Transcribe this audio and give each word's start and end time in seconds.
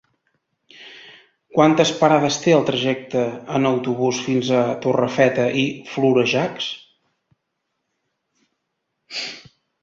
Quantes 1.57 1.91
parades 1.99 2.37
té 2.45 2.55
el 2.59 2.65
trajecte 2.69 3.25
en 3.59 3.67
autobús 3.71 4.21
fins 4.29 4.49
a 4.61 4.63
Torrefeta 4.87 5.45
i 5.65 5.67
Florejacs? 5.91 6.71